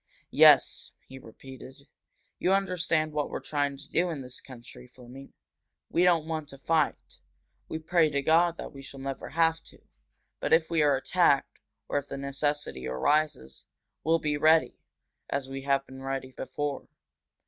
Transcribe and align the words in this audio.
"Yes," 0.31 0.89
he 1.07 1.19
repeated. 1.19 1.87
"You 2.39 2.53
understand 2.53 3.11
what 3.13 3.29
we're 3.29 3.39
trying 3.39 3.77
to 3.77 3.87
do 3.87 4.09
in 4.09 4.21
this 4.21 4.41
country, 4.41 4.87
Fleming. 4.87 5.31
We 5.91 6.01
don't 6.03 6.25
want 6.25 6.49
to 6.49 6.57
fight 6.57 7.19
we 7.69 7.77
pray 7.77 8.09
to 8.09 8.23
God 8.23 8.57
that 8.57 8.73
we 8.73 8.81
shall 8.81 8.99
never 8.99 9.29
have 9.29 9.61
to. 9.65 9.79
But, 10.39 10.53
if 10.53 10.71
we 10.71 10.81
are 10.81 10.95
attacked, 10.95 11.59
or 11.87 11.99
if 11.99 12.07
the 12.07 12.17
necessity 12.17 12.87
arises, 12.87 13.65
we'll 14.03 14.17
be 14.17 14.37
ready, 14.37 14.73
as 15.29 15.47
we 15.49 15.61
have 15.65 15.85
been 15.85 16.01
ready 16.01 16.31
before. 16.31 16.87